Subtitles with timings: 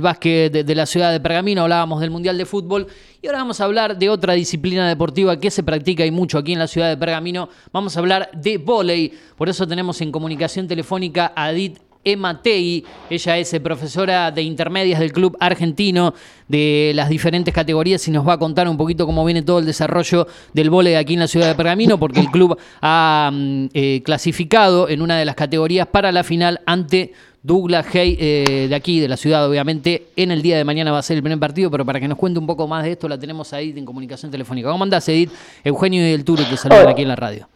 [0.00, 2.86] básquet de, la ciudad de Pergamino, hablábamos del Mundial de Fútbol
[3.22, 6.52] y ahora vamos a hablar de otra disciplina deportiva que se practica y mucho aquí
[6.52, 7.48] en la ciudad de Pergamino.
[7.72, 12.84] Vamos a hablar de vóley, por eso tenemos en comunicación telefónica a Edith Ematei.
[13.10, 16.14] Ella es eh, profesora de intermedias del club argentino
[16.48, 19.66] de las diferentes categorías y nos va a contar un poquito cómo viene todo el
[19.66, 24.02] desarrollo del vóley aquí en la ciudad de Pergamino, porque el club ha mm, eh,
[24.04, 27.12] clasificado en una de las categorías para la final ante
[27.42, 30.08] Douglas Hay eh, de aquí, de la ciudad, obviamente.
[30.16, 32.18] En el día de mañana va a ser el primer partido, pero para que nos
[32.18, 34.70] cuente un poco más de esto, la tenemos ahí en comunicación telefónica.
[34.70, 35.30] ¿Cómo andás, Edith?
[35.64, 37.48] Eugenio y el Turo te saludan aquí en la radio.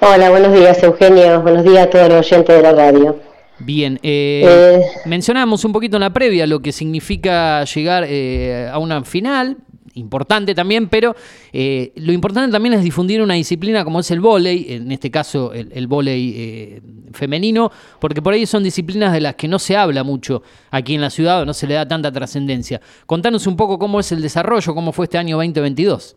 [0.00, 1.42] Hola, buenos días, Eugenio.
[1.42, 3.18] Buenos días a todos los oyentes de la radio.
[3.60, 9.02] Bien, eh, eh, mencionábamos un poquito en la previa lo que significa llegar a una
[9.02, 9.56] final,
[9.98, 11.14] importante también, pero
[11.52, 15.52] eh, lo importante también es difundir una disciplina como es el vóley, en este caso
[15.52, 16.80] el, el vóley eh,
[17.12, 21.00] femenino, porque por ahí son disciplinas de las que no se habla mucho aquí en
[21.00, 22.80] la ciudad o no se le da tanta trascendencia.
[23.06, 26.16] Contanos un poco cómo es el desarrollo, cómo fue este año 2022.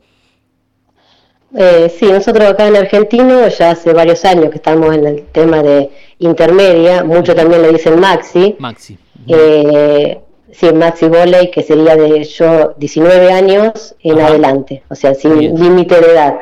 [1.54, 5.62] Eh, sí, nosotros acá en Argentina ya hace varios años que estamos en el tema
[5.62, 5.90] de
[6.20, 8.56] intermedia, mucho también le dicen maxi.
[8.58, 8.98] Maxi.
[9.28, 10.20] Eh,
[10.54, 16.00] Sí, maxi volley, que sería de yo 19 años en adelante, o sea, sin límite
[16.00, 16.40] de edad.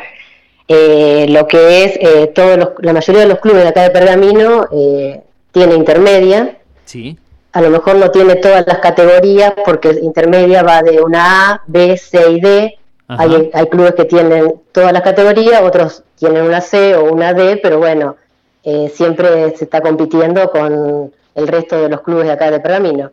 [0.68, 4.68] Eh, lo que es, eh, todos la mayoría de los clubes de acá de Pergamino
[4.72, 6.58] eh, tiene intermedia.
[6.86, 7.18] Sí.
[7.52, 11.98] A lo mejor no tiene todas las categorías porque intermedia va de una A, B,
[11.98, 12.76] C y D.
[13.08, 17.58] Hay, hay, clubes que tienen todas las categorías, otros tienen una C o una D,
[17.58, 18.18] pero bueno,
[18.64, 23.12] eh, siempre se está compitiendo con el resto de los clubes de acá de Pergamino.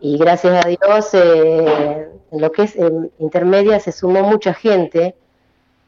[0.00, 2.76] Y gracias a Dios, eh, en lo que es
[3.18, 5.14] intermedia se sumó mucha gente,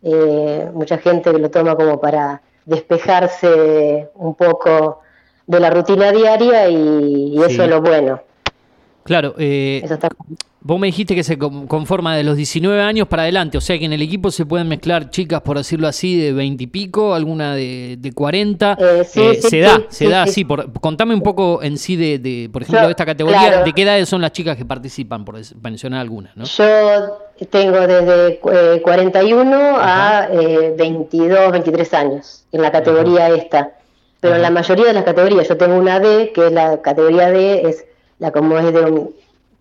[0.03, 5.01] eh, mucha gente que lo toma como para despejarse un poco
[5.47, 8.21] de la rutina diaria y, eso es lo bueno.
[9.05, 10.09] Claro, eh, eso está...
[10.67, 13.85] Vos me dijiste que se conforma de los 19 años para adelante, o sea que
[13.85, 17.55] en el equipo se pueden mezclar chicas, por decirlo así, de 20 y pico, alguna
[17.55, 18.73] de, de 40.
[18.73, 20.45] Eh, eh, se da, se da así.
[20.45, 24.09] Por, contame un poco en sí de, por ejemplo, de esta categoría, de qué edades
[24.09, 26.47] son las chicas que participan, por mencionar algunas, ¿no?
[26.47, 28.41] Yo tengo desde
[28.83, 30.29] 41 eh, a
[30.77, 33.71] 22, 23 años en la categoría esta.
[34.19, 37.31] Pero en la mayoría de las categorías, yo tengo una D, que es la categoría
[37.31, 37.85] D, es
[38.19, 39.15] la como es de un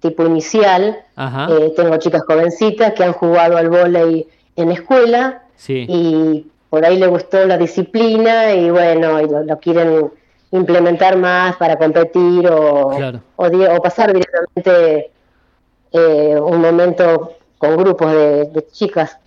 [0.06, 0.98] tipo inicial.
[1.18, 7.08] Eh, tengo chicas jovencitas que han jugado al vóley en escuela y por ahí le
[7.08, 10.12] gustó la disciplina y bueno, y lo, quieren
[10.52, 12.92] implementar más para competir o,
[13.36, 15.12] o, pasar directamente
[15.92, 19.18] eh, un momento con grupos de chicas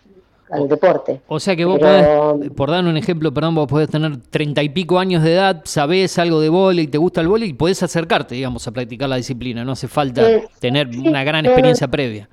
[0.50, 1.20] al deporte.
[1.28, 4.68] O sea que vos podés, por dar un ejemplo, perdón, vos podés tener treinta y
[4.68, 8.34] pico años de edad, sabés algo de vóley, te gusta el vóley y podés acercarte,
[8.34, 9.64] digamos, a practicar la disciplina.
[9.64, 12.28] No hace falta eh, tener una gran experiencia previa.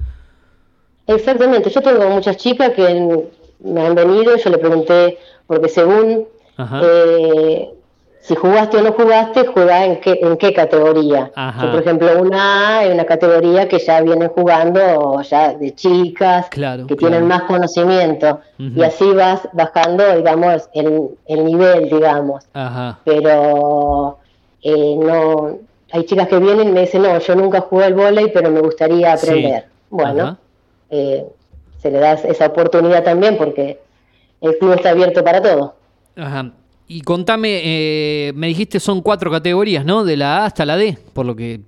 [1.07, 1.69] Exactamente.
[1.69, 3.19] Yo tengo muchas chicas que
[3.59, 6.25] me han venido, yo le pregunté, porque según
[6.81, 7.74] eh,
[8.27, 11.31] si jugaste o no jugaste, juega en qué, en qué categoría.
[11.71, 16.49] por ejemplo, una A es una categoría que ya vienen jugando ya de chicas,
[16.87, 18.39] que tienen más conocimiento.
[18.57, 22.43] Y así vas bajando, digamos, el, el nivel, digamos.
[23.03, 24.17] Pero
[24.63, 25.59] eh, no
[25.91, 28.61] hay chicas que vienen y me dicen, no, yo nunca jugué al vóley, pero me
[28.61, 29.67] gustaría aprender.
[29.91, 30.37] Bueno,
[30.89, 31.27] eh,
[31.77, 33.79] se le da esa oportunidad también porque
[34.41, 35.75] el club está abierto para todo.
[36.15, 36.51] Ajá.
[36.87, 40.03] Y contame, eh, me dijiste son cuatro categorías, ¿no?
[40.03, 41.61] De la A hasta la D, por lo que...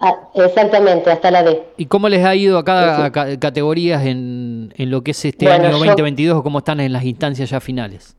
[0.00, 1.62] Ah, exactamente, hasta la D.
[1.76, 5.70] ¿Y cómo les ha ido a cada categorías en, en, lo que es este año
[5.70, 8.16] 2022 o cómo están en las instancias ya finales?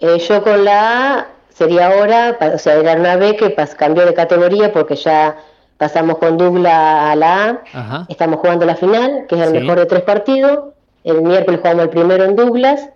[0.00, 4.14] Eh, yo con la A sería ahora, o sea, era una B que cambió de
[4.14, 5.36] categoría porque ya
[5.76, 8.06] pasamos con Douglas a la A.
[8.08, 10.74] Estamos jugando la final, que es el mejor de tres partidos.
[11.04, 12.88] El miércoles jugamos el primero en Douglas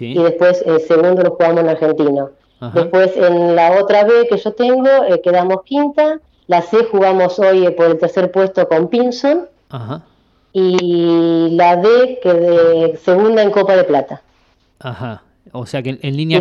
[0.00, 2.30] y después el segundo lo jugamos en argentino.
[2.74, 7.66] Después en la otra B que yo tengo eh, quedamos quinta, la C jugamos hoy
[7.66, 9.48] eh, por el tercer puesto con Pinson.
[10.52, 14.22] Y la D que de segunda en Copa de Plata.
[14.78, 15.22] Ajá.
[15.54, 16.40] O sea que en línea,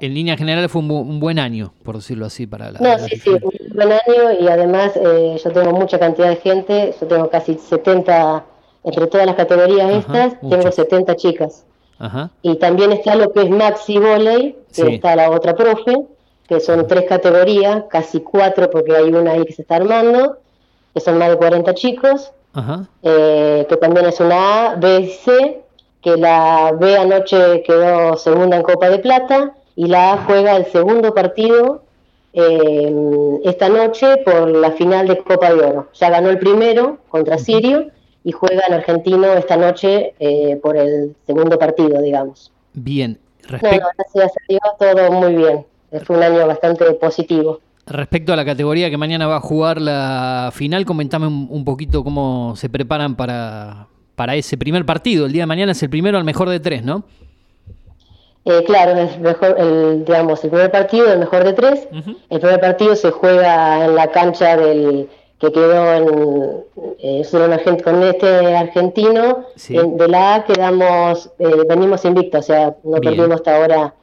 [0.00, 2.78] en línea general fue un, buen año, por decirlo así, para la...
[2.78, 3.40] No, sí, sí, un
[3.74, 8.44] buen año y además eh, yo tengo mucha cantidad de gente, yo tengo casi 70,
[8.84, 11.66] entre todas las categorías estas, tengo 70 chicas.
[12.42, 16.06] Y también está lo que es Maxi Volley, que está la otra profe,
[16.46, 20.38] que son tres categorías, casi cuatro porque hay una ahí que se está armando,
[20.94, 22.32] que son más de 40 chicos,
[23.02, 25.62] eh, que también es una A, B y C,
[26.00, 30.66] que la B anoche quedó segunda en Copa de Plata y la A juega el
[30.66, 31.82] segundo partido
[32.32, 32.94] eh,
[33.44, 35.88] esta noche por la final de Copa de Oro.
[35.94, 37.90] Ya ganó el primero contra Sirio
[38.26, 42.50] y juega en argentino esta noche eh, por el segundo partido, digamos.
[42.74, 43.16] Bien.
[43.44, 43.86] Respecto...
[43.96, 45.64] gracias a Dios, todo muy bien.
[46.04, 47.60] Fue un año bastante positivo.
[47.86, 52.56] Respecto a la categoría que mañana va a jugar la final, comentame un, poquito cómo
[52.56, 53.86] se preparan para,
[54.16, 55.26] para ese primer partido.
[55.26, 57.04] El día de mañana es el primero al mejor de tres, ¿no?
[58.44, 61.86] Eh, claro, el, mejor, el, digamos, el primer partido, el mejor de tres.
[62.28, 65.08] El primer partido se juega en la cancha del
[65.38, 66.65] que quedó en,
[67.06, 69.46] eh, con este argentino.
[69.68, 73.94] de la A quedamos, eh, venimos invictos, o sea, no perdimos hasta ahora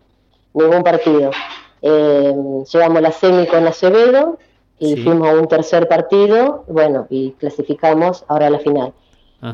[0.53, 1.31] ningún partido.
[1.81, 2.33] Eh,
[2.71, 4.38] llegamos la semi con Acevedo
[4.79, 8.94] y fuimos a un tercer partido, bueno, y clasificamos ahora a la final.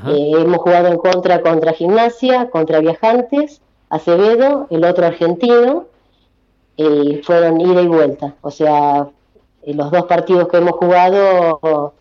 [0.07, 5.85] Eh, hemos jugado en contra contra Gimnasia, contra Viajantes, Acevedo, el otro argentino,
[6.77, 8.35] y fueron ida y vuelta.
[8.41, 9.07] O sea,
[9.65, 11.93] los dos partidos que hemos jugado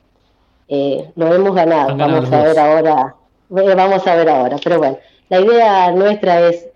[0.69, 1.97] eh, lo hemos ganado.
[1.97, 3.15] Vamos a ver ahora,
[3.49, 4.57] vamos a ver ahora.
[4.63, 4.99] Pero bueno,
[5.29, 6.69] la idea nuestra es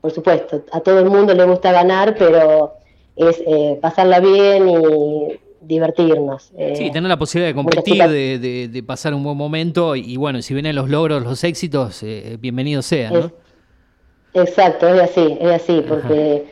[0.00, 2.74] por supuesto, a todo el mundo le gusta ganar, pero
[3.16, 6.52] es eh, pasarla bien y divertirnos.
[6.56, 10.54] Eh, sí, tener la posibilidad de competir, de, pasar un buen momento y, bueno, si
[10.54, 13.32] vienen los logros, los éxitos, eh, bienvenido sea, ¿no?
[14.32, 16.46] exacto, es así, es así, porque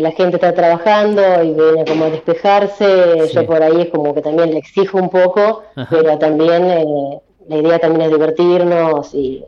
[0.00, 4.22] la gente está trabajando y viene como a despejarse, yo por ahí es como que
[4.22, 6.68] también le exijo un poco, pero también
[7.48, 9.44] la idea también es divertirnos y,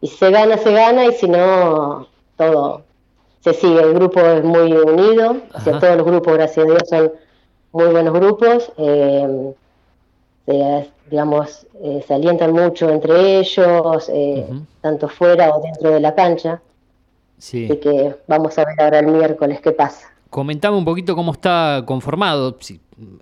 [0.00, 2.82] y se gana, se gana y si no, todo
[3.40, 3.80] se sigue.
[3.80, 7.12] El grupo es muy unido, todos los grupos, gracias a Dios, son
[7.72, 8.72] muy buenos grupos.
[8.76, 9.54] Eh,
[11.10, 14.46] digamos, eh, se alientan mucho entre ellos, eh,
[14.80, 16.60] tanto fuera o dentro de la cancha.
[17.40, 20.12] Así que vamos a ver ahora el miércoles qué pasa.
[20.28, 22.58] Comentame un poquito cómo está conformado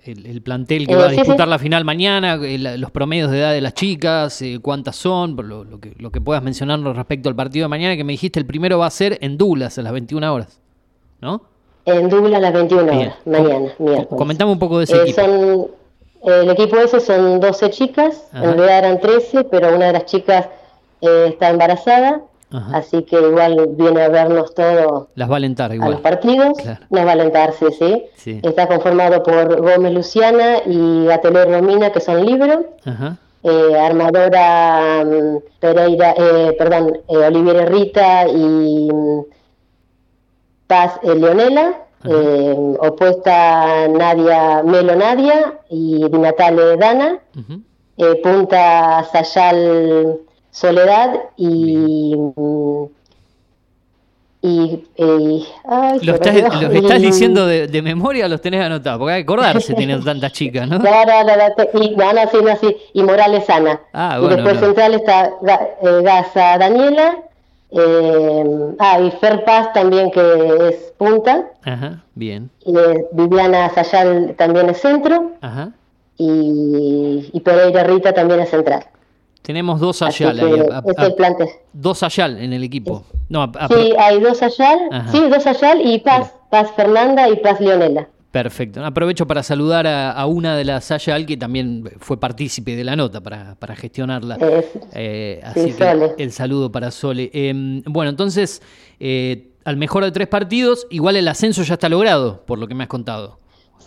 [0.03, 3.73] el, plantel que va a disputar la final mañana, los promedios de edad de las
[3.73, 7.69] chicas, eh, cuántas son, lo, lo, que, lo que puedas mencionarnos respecto al partido de
[7.69, 10.59] mañana, que me dijiste el primero va a ser en Douglas a las 21 horas,
[11.21, 11.41] ¿no?
[11.85, 14.07] En Douglas a las 21 horas, mañana, miércoles.
[14.09, 15.69] Comentame un poco de ese eh, equipo.
[16.25, 20.49] el equipo ese son 12 chicas, en realidad eran 13, pero una de las chicas
[20.99, 25.89] eh, está embarazada Así que igual viene a vernos todos Las va a alentar igual.
[25.89, 26.57] A los partidos.
[26.89, 27.67] Las va a alentar, sí,
[28.15, 32.65] sí, Está conformado por Gómez Luciana y Atelier Romina, que son libros.
[33.41, 39.21] Eh, armadora mm, Pereira, eh, perdón, eh, Oliviera Rita y mm,
[40.67, 41.85] Paz Leonela.
[42.79, 47.19] opuesta Nadia Melo Nadia y Natale Dana.
[48.23, 50.19] punta Sayal
[50.51, 52.15] Soledad y...
[54.41, 54.85] Y,
[56.01, 58.97] ¿Lo, estás, diciendo de, memoria o los tenés anotados?
[58.97, 60.79] Porque hay que acordarse teniendo tantas chicas, ¿no?
[60.79, 61.11] Claro,
[61.73, 62.57] y, no,
[62.93, 63.81] y Morales Ana.
[63.91, 67.17] Ah, y después central está eh, Gaza Daniela.
[67.71, 71.49] Eh, ah, y Fer Paz también que es punta.
[71.63, 72.49] Ajá, bien.
[72.65, 75.33] Y, eh, Viviana Sayal también es centro.
[75.41, 75.71] Ajá.
[76.17, 78.85] Y, y Pereira Rita también es central.
[79.41, 80.37] Tenemos dos Ayal
[81.73, 83.03] dos Ayal en el equipo.
[83.69, 84.79] sí, hay dos Ayal,
[85.11, 88.07] sí, dos Ayal y Paz, Paz Fernanda y Paz Leonela.
[88.31, 88.85] Perfecto.
[88.85, 93.21] Aprovecho para saludar a, una de las Ayal que también fue partícipe de la nota
[93.21, 94.37] para, para gestionarla.
[94.93, 97.31] Eh, así que el saludo para Sole.
[97.33, 98.61] Em, bueno, entonces,
[98.99, 102.75] eh, al mejor de tres partidos, igual el ascenso ya está logrado, por lo que
[102.75, 103.39] me has contado.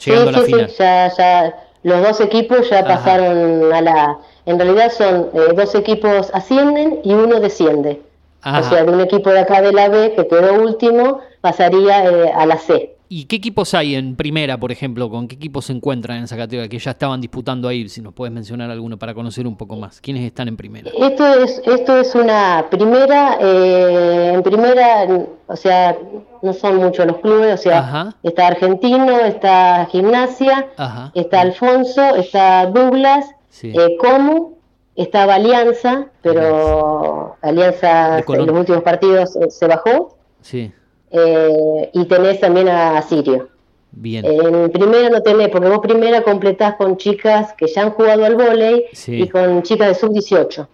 [0.04, 0.68] Llegando a la final.
[0.68, 5.74] Sí, ya, ya, los dos equipos ya pasaron a la en realidad son eh, dos
[5.74, 8.00] equipos ascienden y uno desciende.
[8.44, 12.32] O sea, de un equipo de acá de la B que quedó último pasaría eh,
[12.34, 12.96] a la C.
[13.14, 15.10] ¿Y qué equipos hay en primera, por ejemplo?
[15.10, 17.86] ¿Con qué equipos se encuentran en esa categoría que ya estaban disputando ahí?
[17.90, 20.00] Si nos puedes mencionar alguno para conocer un poco más.
[20.00, 20.90] ¿Quiénes están en primera?
[20.98, 25.06] Esto es, esto es una primera, eh, en primera,
[25.46, 25.94] o sea,
[26.40, 30.68] no son muchos los clubes, o sea, está Argentino, está Gimnasia,
[31.12, 33.26] está Alfonso, está Douglas,
[33.62, 34.58] eh, como
[34.96, 40.16] estaba Alianza, pero Alianza en los últimos partidos eh, se bajó.
[40.40, 40.72] Sí.
[41.10, 43.48] Eh, y tenés también a, Sirio.
[43.92, 44.24] Bien.
[44.24, 48.36] En primera no tenés, porque vos primera completás con chicas que ya han jugado al
[48.36, 50.66] vóley y con chicas de sub-18.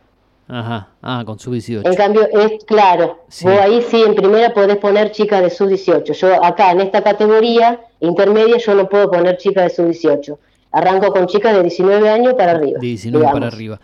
[0.47, 1.85] Ajá, ah, con sub-18.
[1.85, 6.12] En cambio, es claro, vos ahí sí en primera podés poner chicas de sub-18.
[6.12, 10.38] Yo acá en esta categoría intermedia yo no puedo poner chicas de sub-18.
[10.73, 12.79] Arranco con chicas de 19 años para arriba.
[12.81, 13.81] 19 para arriba.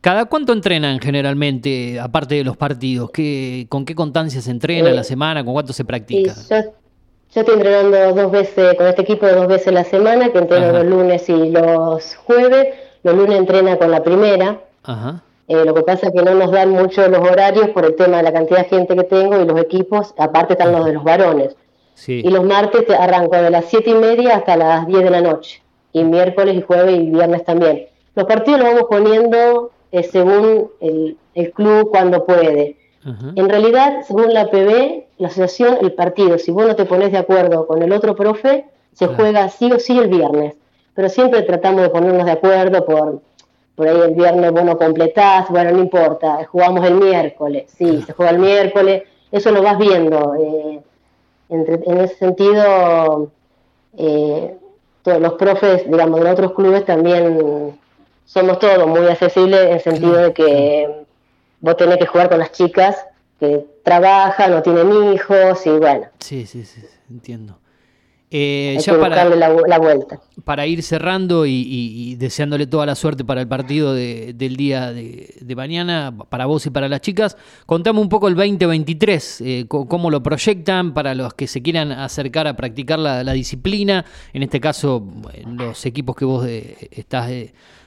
[0.00, 3.10] ¿Cada cuánto entrenan generalmente, aparte de los partidos?
[3.10, 5.44] ¿Qué, ¿Con qué constancia se entrena la eh, semana?
[5.44, 6.34] ¿Con cuánto se practica?
[7.30, 10.86] Yo estoy entrenando dos veces con este equipo dos veces la semana, que entreno los
[10.86, 12.68] lunes y los jueves.
[13.02, 14.60] Los lunes entrena con la primera.
[15.48, 18.18] Eh, lo que pasa es que no nos dan mucho los horarios por el tema
[18.18, 21.04] de la cantidad de gente que tengo y los equipos, aparte están los de los
[21.04, 21.56] varones.
[22.06, 25.62] Y los martes arranco de las siete y media hasta las 10 de la noche.
[25.92, 27.86] Y miércoles y jueves y viernes también.
[28.14, 31.16] Los partidos los vamos poniendo eh, según el,
[31.52, 32.76] club cuando puede.
[33.36, 37.18] En realidad, según la PB, la asociación, el partido, si vos no te pones de
[37.18, 40.56] acuerdo con el otro profe, se juega sí o sí el viernes.
[40.94, 43.22] Pero siempre tratamos de ponernos de acuerdo por,
[43.76, 48.12] por ahí el viernes vos no completás, bueno, no importa, jugamos el miércoles, sí, se
[48.12, 50.34] juega el miércoles, eso lo vas viendo.
[50.34, 50.80] Eh,
[51.50, 53.30] en ese sentido,
[53.96, 54.56] eh,
[55.18, 57.78] los profes, digamos, de otros clubes también
[58.24, 61.06] somos todos muy accesibles en el sentido de que
[61.60, 62.96] vos tenés que jugar con las chicas
[63.40, 66.06] que trabajan o tienen hijos y bueno.
[66.18, 67.58] Sí, sí, sí, entiendo.
[68.30, 70.20] Eh, ya para, la, vuelta.
[70.44, 76.14] Para ir cerrando y, deseándole toda la suerte para el partido del día de, mañana,
[76.28, 80.92] para vos y para las chicas, contame un poco el 2023, eh, cómo lo proyectan
[80.92, 84.04] para los que se quieran acercar a practicar la, disciplina,
[84.34, 85.06] en este caso
[85.46, 87.30] los equipos que vos estás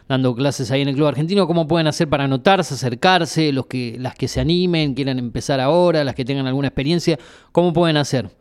[0.10, 3.96] dando clases ahí en el Club Argentino, cómo pueden hacer para anotarse, acercarse, los que,
[4.00, 7.20] las que se animen, quieran empezar ahora, las que tengan alguna experiencia,
[7.52, 8.41] cómo pueden hacer.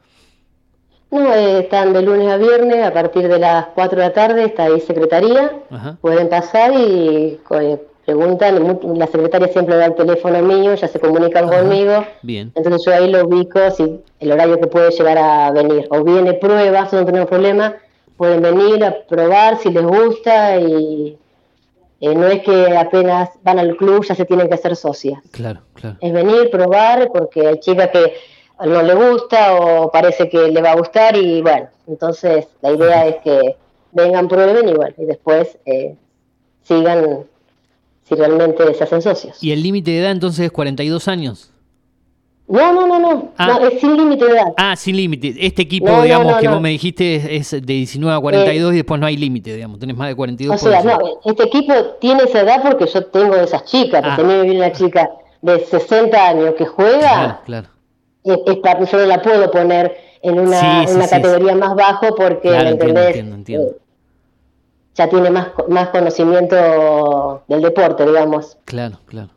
[1.11, 4.45] No, eh, están de lunes a viernes a partir de las 4 de la tarde,
[4.45, 5.53] está ahí secretaría,
[6.01, 11.49] pueden pasar y eh, preguntan, la secretaria siempre da el teléfono mío, ya se comunican
[11.49, 12.53] conmigo, bien.
[12.55, 16.35] entonces yo ahí lo ubico, si el horario que puede llegar a venir, o viene
[16.35, 17.75] pruebas, no tenemos problema,
[18.17, 21.19] pueden venir a probar si les gusta y
[22.01, 25.21] eh, no es que apenas van al club ya se tienen que hacer socias.
[25.33, 25.97] Claro, claro.
[26.01, 28.15] Es venir, probar, porque hay chicas que
[28.67, 33.07] no le gusta o parece que le va a gustar y bueno, entonces la idea
[33.07, 33.57] es que
[33.93, 35.95] vengan, prueben y bueno, y después eh,
[36.63, 37.25] sigan
[38.05, 39.43] si realmente se hacen socios.
[39.43, 41.53] ¿Y el límite de edad entonces es 42 años?
[42.49, 43.61] No, no, no, no, ah.
[43.71, 44.53] es sin límite de edad.
[44.57, 45.35] Ah, sin límite.
[45.39, 49.07] Este equipo, digamos, que vos me dijiste es de 19 a 42 y después no
[49.07, 50.57] hay límite, digamos, tenés más de 42.
[50.57, 54.17] O sea, no, este equipo tiene esa edad porque yo tengo esas chicas, ah.
[54.17, 55.09] también viene una chica
[55.41, 56.99] de 60 años que juega.
[56.99, 57.80] Claro, claro
[58.25, 63.75] yo no la puedo poner en una, categoría más bajo porque, eh,
[64.95, 68.59] ya tiene más, más conocimiento del deporte, digamos.
[68.65, 69.31] Claro, claro.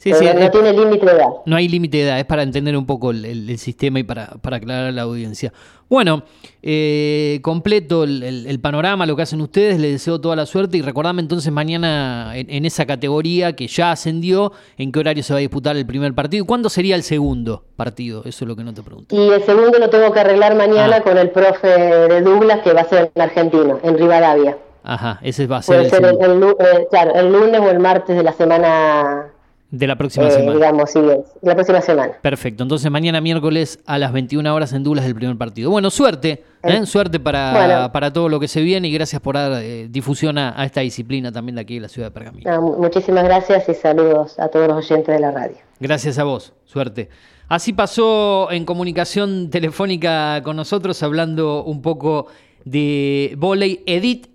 [0.00, 1.28] Sí, sí, no, tiene límite de edad.
[1.44, 4.56] No hay límite de edad, es para entender un poco el, sistema y para, para,
[4.56, 5.52] aclarar a la audiencia.
[5.90, 6.22] Bueno,
[6.62, 11.20] eh, completo el, panorama, lo que hacen ustedes, les deseo toda la suerte y recordame
[11.20, 15.76] entonces mañana en, esa categoría que ya ascendió, en qué horario se va a disputar
[15.76, 16.46] el primer partido.
[16.46, 18.22] ¿Cuándo sería el segundo partido?
[18.24, 19.14] Eso es lo que no te pregunto.
[19.14, 21.02] Y el segundo lo tengo que arreglar mañana ah.
[21.02, 24.56] con el profe de Douglas que va a ser en argentino, en Rivadavia.
[24.82, 25.76] Ajá, ese va a ser.
[25.76, 29.34] Puede ser eh, claro, el lunes o el martes de la semana
[29.70, 30.54] de la próxima eh, semana.
[30.54, 31.00] Digamos, sí,
[31.42, 32.12] la próxima semana.
[32.20, 32.62] Perfecto.
[32.62, 35.70] Entonces mañana miércoles a las 21 horas en Dulas del primer partido.
[35.70, 36.80] Bueno, suerte, ¿eh?
[36.82, 40.64] Eh, suerte para, para todo lo que se viene y gracias por dar difusión a,
[40.64, 42.60] esta disciplina también de aquí de la ciudad de Pergamino.
[42.60, 45.56] muchísimas gracias y saludos a todos los oyentes de la radio.
[45.78, 47.08] Gracias a vos, suerte.
[47.48, 52.26] Así pasó en comunicación telefónica con nosotros hablando un poco
[52.64, 54.29] de volei Edith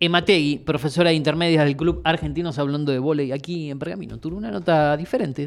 [0.00, 4.18] Emategui, profesora de intermedias del Club Argentinos, hablando de volei aquí en Pergamino.
[4.18, 5.46] Tuvo una nota diferente.